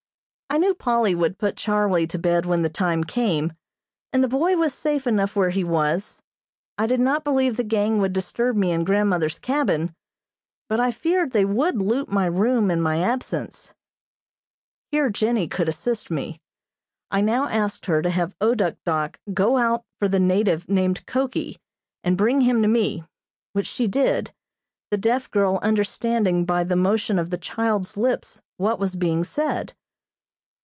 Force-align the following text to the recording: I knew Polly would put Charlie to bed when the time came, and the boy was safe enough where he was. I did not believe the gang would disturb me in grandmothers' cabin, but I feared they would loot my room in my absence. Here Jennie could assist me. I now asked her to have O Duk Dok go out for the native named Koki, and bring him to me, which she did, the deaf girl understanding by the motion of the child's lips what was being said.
I 0.53 0.57
knew 0.57 0.73
Polly 0.73 1.15
would 1.15 1.37
put 1.37 1.55
Charlie 1.55 2.05
to 2.07 2.19
bed 2.19 2.45
when 2.45 2.61
the 2.61 2.67
time 2.67 3.05
came, 3.05 3.53
and 4.11 4.21
the 4.21 4.27
boy 4.27 4.57
was 4.57 4.73
safe 4.73 5.07
enough 5.07 5.33
where 5.33 5.49
he 5.49 5.63
was. 5.63 6.21
I 6.77 6.87
did 6.87 6.99
not 6.99 7.23
believe 7.23 7.55
the 7.55 7.63
gang 7.63 7.99
would 7.99 8.11
disturb 8.11 8.57
me 8.57 8.73
in 8.73 8.83
grandmothers' 8.83 9.39
cabin, 9.39 9.95
but 10.67 10.77
I 10.77 10.91
feared 10.91 11.31
they 11.31 11.45
would 11.45 11.81
loot 11.81 12.09
my 12.11 12.25
room 12.25 12.69
in 12.69 12.81
my 12.81 12.99
absence. 12.99 13.73
Here 14.91 15.09
Jennie 15.09 15.47
could 15.47 15.69
assist 15.69 16.11
me. 16.11 16.41
I 17.09 17.21
now 17.21 17.47
asked 17.47 17.85
her 17.85 18.01
to 18.01 18.09
have 18.09 18.35
O 18.41 18.53
Duk 18.53 18.75
Dok 18.83 19.21
go 19.33 19.55
out 19.57 19.85
for 19.99 20.09
the 20.09 20.19
native 20.19 20.67
named 20.67 21.05
Koki, 21.07 21.61
and 22.03 22.17
bring 22.17 22.41
him 22.41 22.61
to 22.61 22.67
me, 22.67 23.05
which 23.53 23.67
she 23.67 23.87
did, 23.87 24.33
the 24.89 24.97
deaf 24.97 25.31
girl 25.31 25.59
understanding 25.63 26.43
by 26.43 26.65
the 26.65 26.75
motion 26.75 27.17
of 27.17 27.29
the 27.29 27.37
child's 27.37 27.95
lips 27.95 28.41
what 28.57 28.79
was 28.79 28.95
being 28.95 29.23
said. 29.23 29.73